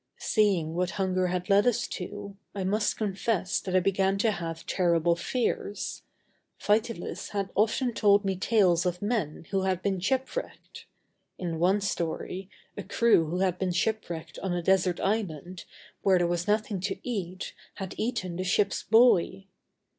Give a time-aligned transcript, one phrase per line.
[0.17, 4.65] Seeing what hunger had led us to, I must confess that I began to have
[4.65, 6.01] terrible fears.
[6.59, 10.87] Vitalis had often told me tales of men who had been shipwrecked.
[11.37, 15.65] In one story, a crew who had been shipwrecked on a desert island
[16.01, 19.45] where there was nothing to eat, had eaten the ship's boy.